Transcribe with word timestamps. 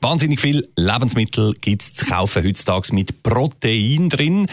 Wahnsinnig 0.00 0.40
viel 0.40 0.68
Lebensmittel 0.76 1.54
gibt 1.60 1.82
es 1.82 1.94
zu 1.94 2.06
kaufen 2.06 2.44
heutzutage 2.44 2.94
mit 2.94 3.24
Protein 3.24 4.08
drin. 4.08 4.46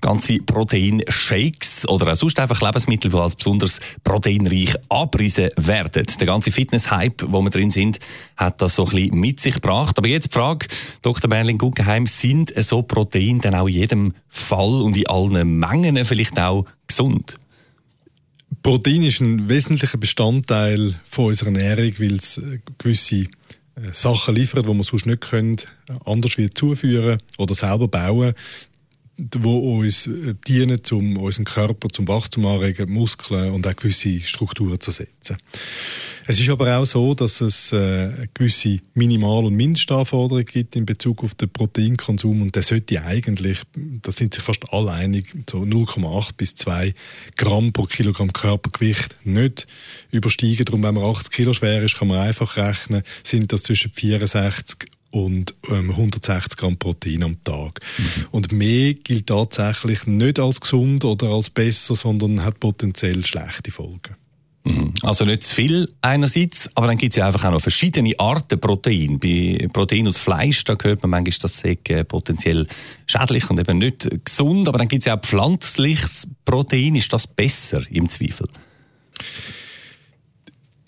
Ganze 0.00 0.38
Proteinshakes 0.38 1.86
oder 1.86 2.12
auch 2.12 2.16
sonst 2.16 2.40
einfach 2.40 2.62
Lebensmittel, 2.62 3.10
die 3.10 3.16
als 3.16 3.36
besonders 3.36 3.80
proteinreich 4.04 4.74
angepriesen 4.88 5.50
werden. 5.56 6.06
Der 6.18 6.26
ganze 6.26 6.50
Fitness-Hype, 6.50 7.24
wo 7.28 7.42
wir 7.42 7.50
drin 7.50 7.70
sind, 7.70 7.98
hat 8.38 8.62
das 8.62 8.76
so 8.76 8.86
ein 8.86 8.90
bisschen 8.90 9.20
mit 9.20 9.40
sich 9.40 9.54
gebracht. 9.54 9.98
Aber 9.98 10.08
jetzt 10.08 10.28
die 10.28 10.32
Frage, 10.32 10.66
Dr. 11.02 11.28
Berlin 11.28 11.58
Guggenheim, 11.58 12.06
sind 12.06 12.54
so 12.64 12.82
Proteine 12.82 13.40
dann 13.40 13.54
auch 13.54 13.68
in 13.68 13.74
jedem 13.74 14.14
Fall 14.28 14.80
und 14.80 14.96
in 14.96 15.08
allen 15.08 15.58
Mengen 15.58 16.02
vielleicht 16.06 16.38
auch 16.40 16.64
gesund? 16.86 17.38
Protein 18.62 19.04
ist 19.04 19.20
ein 19.20 19.48
wesentlicher 19.48 19.98
Bestandteil 19.98 20.94
von 21.08 21.26
unserer 21.26 21.48
Ernährung, 21.48 21.92
weil 21.98 22.14
es 22.14 22.40
gewisse 22.78 23.16
äh, 23.16 23.28
Sachen 23.92 24.34
liefert, 24.34 24.66
die 24.66 24.72
wir 24.72 24.84
sonst 24.84 25.06
nicht 25.06 25.20
können, 25.20 25.58
anders 26.04 26.38
wieder 26.38 26.54
zuführen 26.54 27.20
oder 27.36 27.54
selber 27.54 27.88
bauen, 27.88 28.34
wo 29.18 29.78
uns 29.78 30.06
äh, 30.06 30.34
dienen, 30.46 30.80
um 30.90 31.16
unseren 31.18 31.44
Körper 31.44 31.88
zum 31.88 32.08
Wachstum 32.08 32.46
anregen, 32.46 32.90
Muskeln 32.90 33.52
und 33.52 33.66
auch 33.66 33.76
gewisse 33.76 34.20
Strukturen 34.20 34.80
zu 34.80 34.90
ersetzen. 34.90 35.36
Es 36.28 36.40
ist 36.40 36.48
aber 36.48 36.76
auch 36.76 36.84
so, 36.84 37.14
dass 37.14 37.40
es 37.40 37.72
äh, 37.72 38.26
gewisse 38.34 38.80
Minimal- 38.94 39.44
und 39.44 39.54
Mindestanforderungen 39.54 40.44
gibt 40.44 40.74
in 40.74 40.84
Bezug 40.84 41.22
auf 41.22 41.34
den 41.34 41.48
Proteinkonsum 41.48 42.42
und 42.42 42.56
der 42.56 42.64
sollte 42.64 43.04
eigentlich, 43.04 43.60
da 43.74 44.10
sind 44.10 44.34
sich 44.34 44.42
fast 44.42 44.64
alle 44.70 44.90
einig, 44.92 45.32
so 45.48 45.58
0,8 45.58 46.30
bis 46.36 46.56
2 46.56 46.94
Gramm 47.36 47.72
pro 47.72 47.84
Kilogramm 47.84 48.32
Körpergewicht 48.32 49.16
nicht 49.24 49.68
übersteigen. 50.10 50.64
Darum, 50.64 50.82
wenn 50.82 50.94
man 50.94 51.04
80 51.04 51.30
Kilo 51.30 51.52
schwer 51.52 51.82
ist, 51.82 51.96
kann 51.96 52.08
man 52.08 52.18
einfach 52.18 52.56
rechnen, 52.56 53.02
sind 53.22 53.52
das 53.52 53.62
zwischen 53.62 53.92
64 53.92 54.90
und 55.12 55.54
ähm, 55.70 55.90
160 55.90 56.56
Gramm 56.56 56.76
Protein 56.76 57.22
am 57.22 57.42
Tag. 57.44 57.80
Mhm. 57.98 58.26
Und 58.32 58.52
mehr 58.52 58.94
gilt 58.94 59.28
tatsächlich 59.28 60.06
nicht 60.06 60.40
als 60.40 60.60
gesund 60.60 61.04
oder 61.04 61.28
als 61.28 61.50
besser, 61.50 61.94
sondern 61.94 62.44
hat 62.44 62.58
potenziell 62.58 63.24
schlechte 63.24 63.70
Folgen. 63.70 64.16
Also 65.02 65.24
nicht 65.24 65.42
zu 65.42 65.54
viel 65.54 65.88
einerseits, 66.00 66.70
aber 66.74 66.86
dann 66.86 66.96
gibt 66.96 67.12
es 67.12 67.16
ja 67.16 67.26
einfach 67.26 67.44
auch 67.44 67.50
noch 67.50 67.60
verschiedene 67.60 68.14
Arten 68.18 68.58
Protein. 68.60 69.18
Bei 69.18 69.68
Protein 69.72 70.08
aus 70.08 70.16
Fleisch, 70.16 70.64
da 70.64 70.76
hört 70.80 71.02
man 71.02 71.10
manchmal, 71.10 71.38
das 71.42 71.58
sei 71.58 71.78
äh, 71.88 72.04
potenziell 72.04 72.66
schädlich 73.06 73.50
und 73.50 73.60
eben 73.60 73.78
nicht 73.78 74.08
gesund, 74.24 74.68
aber 74.68 74.78
dann 74.78 74.88
gibt 74.88 75.02
es 75.02 75.06
ja 75.06 75.16
auch 75.16 75.22
pflanzliches 75.22 76.26
Protein. 76.44 76.96
Ist 76.96 77.12
das 77.12 77.26
besser 77.26 77.82
im 77.90 78.08
Zweifel? 78.08 78.48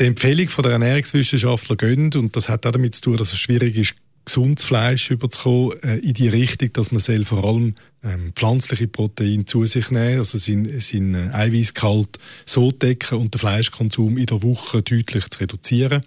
Die 0.01 0.05
Empfehlung 0.05 0.49
der 0.63 0.73
Ernährungswissenschaftler 0.73 1.77
gönnt, 1.77 2.15
und 2.15 2.37
das 2.37 2.49
hat 2.49 2.67
auch 2.67 2.71
damit 2.71 2.95
zu 2.95 3.03
tun, 3.03 3.17
dass 3.17 3.33
es 3.33 3.39
schwierig 3.39 3.77
ist, 3.77 3.95
gesundes 4.29 4.65
Fleisch 4.65 5.11
überzukommen, 5.11 5.83
äh, 5.83 5.97
in 5.97 6.15
die 6.15 6.29
Richtung, 6.29 6.73
dass 6.73 6.93
man 6.93 7.01
soll 7.01 7.25
vor 7.25 7.45
allem 7.45 7.75
ähm, 8.05 8.33
pflanzliche 8.35 8.87
Proteine 8.87 9.45
zu 9.45 9.67
sich 9.67 9.91
nehmen, 9.91 10.21
also 10.21 10.39
sein, 10.39 10.71
sein 10.81 11.15
äh, 11.15 11.31
Eiweißgehalt 11.33 12.19
so 12.47 12.71
decken 12.71 13.19
und 13.19 13.35
den 13.35 13.41
Fleischkonsum 13.41 14.17
in 14.17 14.27
der 14.27 14.43
Woche 14.43 14.83
deutlich 14.83 15.29
zu 15.29 15.41
reduzieren. 15.41 16.03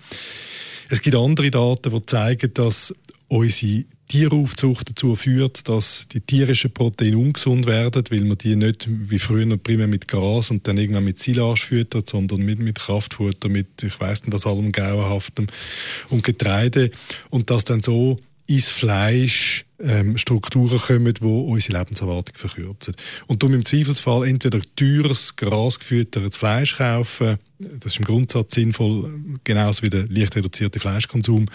Es 0.89 1.01
gibt 1.01 1.15
andere 1.15 1.51
Daten, 1.51 1.91
die 1.91 2.05
zeigen, 2.05 2.53
dass 2.53 2.93
unsere 3.31 3.85
Tieraufzucht 4.09 4.89
dazu 4.89 5.15
führt, 5.15 5.69
dass 5.69 6.05
die 6.09 6.19
tierischen 6.19 6.73
Proteine 6.73 7.17
ungesund 7.17 7.65
werden, 7.65 8.03
weil 8.09 8.25
man 8.25 8.37
die 8.37 8.57
nicht 8.57 8.89
wie 8.89 9.19
früher 9.19 9.55
primär 9.55 9.87
mit 9.87 10.09
Gras 10.09 10.51
und 10.51 10.67
dann 10.67 10.77
irgendwann 10.77 11.05
mit 11.05 11.17
Silage 11.17 11.61
füttert, 11.61 12.09
sondern 12.09 12.41
mit, 12.41 12.59
mit 12.59 12.77
Kraftfutter, 12.77 13.47
mit, 13.47 13.83
ich 13.83 13.97
weiss 14.01 14.23
nicht 14.23 14.33
was 14.33 14.45
allem 14.45 14.73
Gauerhaftem 14.73 15.47
und 16.09 16.25
Getreide 16.25 16.91
und 17.29 17.49
dass 17.49 17.63
dann 17.63 17.81
so 17.81 18.19
ins 18.47 18.67
Fleisch 18.67 19.63
ähm, 19.79 20.17
Strukturen 20.17 20.77
kommen, 20.77 21.13
die 21.13 21.23
unsere 21.23 21.77
Lebenserwartung 21.77 22.35
verkürzen. 22.35 22.95
Und 23.27 23.41
darum 23.41 23.55
im 23.55 23.63
Zweifelsfall 23.63 24.27
entweder 24.27 24.59
teures, 24.75 25.37
grasgefüttertes 25.37 26.35
Fleisch 26.35 26.75
kaufen, 26.75 27.37
das 27.59 27.93
ist 27.93 27.99
im 27.99 28.05
Grundsatz 28.05 28.55
sinnvoll, 28.55 29.09
genauso 29.45 29.83
wie 29.83 29.89
der 29.89 30.05
leicht 30.09 30.35
reduzierte 30.35 30.81
Fleischkonsum, 30.81 31.45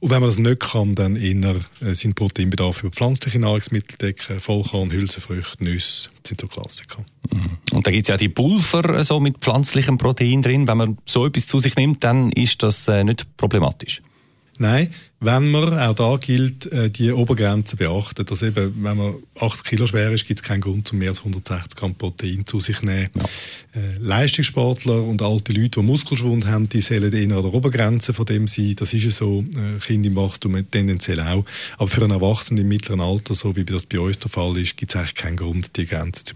und 0.00 0.10
wenn 0.10 0.20
man 0.20 0.30
das 0.30 0.38
nicht 0.38 0.60
kann, 0.60 0.94
dann 0.94 1.16
eher 1.16 1.56
äh, 1.80 1.94
seinen 1.94 2.14
Proteinbedarf 2.14 2.82
über 2.82 2.90
pflanzliche 2.90 3.38
Nahrungsmittel 3.38 3.98
decken, 3.98 4.40
Vollkorn, 4.40 4.90
Hülsenfrüchte, 4.90 5.62
Nüsse, 5.62 6.08
sind 6.26 6.40
so 6.40 6.48
Klassiker. 6.48 7.04
Mhm. 7.30 7.58
Und 7.72 7.86
da 7.86 7.90
gibt 7.90 8.04
es 8.04 8.08
ja 8.08 8.16
die 8.16 8.30
Pulver 8.30 8.98
äh, 8.98 9.04
so 9.04 9.20
mit 9.20 9.38
pflanzlichem 9.38 9.98
Protein 9.98 10.40
drin. 10.40 10.66
Wenn 10.66 10.78
man 10.78 10.98
so 11.04 11.26
etwas 11.26 11.46
zu 11.46 11.58
sich 11.58 11.76
nimmt, 11.76 12.02
dann 12.02 12.32
ist 12.32 12.62
das 12.62 12.88
äh, 12.88 13.04
nicht 13.04 13.26
problematisch. 13.36 14.00
Nein, 14.62 14.90
wenn 15.20 15.50
man, 15.50 15.78
auch 15.78 15.94
da 15.94 16.16
gilt, 16.18 16.70
äh, 16.70 16.90
die 16.90 17.12
Obergrenze 17.12 17.76
beachten, 17.76 18.26
dass 18.26 18.42
eben, 18.42 18.84
wenn 18.84 18.98
man 18.98 19.14
80 19.38 19.64
Kilo 19.64 19.86
schwer 19.86 20.10
ist, 20.10 20.26
gibt 20.26 20.40
es 20.40 20.46
keinen 20.46 20.60
Grund, 20.60 20.92
um 20.92 20.98
mehr 20.98 21.08
als 21.08 21.20
160 21.20 21.76
Gramm 21.76 21.94
Protein 21.94 22.44
zu 22.44 22.60
sich 22.60 22.80
zu 22.80 22.84
nehmen. 22.84 23.08
Ja. 23.14 23.22
Äh, 23.22 23.96
Leistungssportler 23.98 25.02
und 25.02 25.22
alte 25.22 25.54
Leute, 25.54 25.80
die 25.80 25.86
Muskelschwund 25.86 26.46
haben, 26.46 26.68
die 26.68 26.82
sollen 26.82 27.10
eher 27.10 27.38
an 27.38 27.42
der 27.42 27.54
Obergrenze 27.54 28.12
von 28.12 28.26
dem 28.26 28.46
sein. 28.46 28.74
Das 28.76 28.92
ist 28.92 29.02
ja 29.02 29.10
so, 29.10 29.46
äh, 29.56 29.78
Kinder 29.78 30.08
im 30.08 30.16
Wachstum 30.16 30.62
tendenziell 30.70 31.20
auch. 31.20 31.46
Aber 31.78 31.88
für 31.88 32.04
einen 32.04 32.12
Erwachsenen 32.12 32.64
im 32.64 32.68
mittleren 32.68 33.00
Alter, 33.00 33.32
so 33.32 33.56
wie 33.56 33.64
das 33.64 33.86
bei 33.86 33.98
uns 33.98 34.18
der 34.18 34.28
Fall 34.28 34.58
ist, 34.58 34.76
gibt 34.76 34.94
es 34.94 34.96
eigentlich 34.96 35.14
keinen 35.14 35.38
Grund, 35.38 35.74
die 35.78 35.86
Grenze 35.86 36.22
zu, 36.22 36.34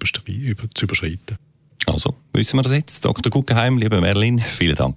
überschreiten. 0.82 1.36
Also, 1.84 2.14
wissen 2.32 2.56
wir 2.56 2.62
das 2.62 2.72
jetzt. 2.72 3.04
Dr. 3.04 3.30
Guggenheim, 3.30 3.76
lieber 3.76 4.00
Merlin, 4.00 4.38
vielen 4.38 4.76
Dank. 4.76 4.96